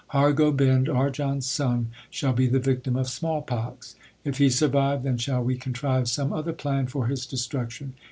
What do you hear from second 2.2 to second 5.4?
be the victim of small pox. If he survive, then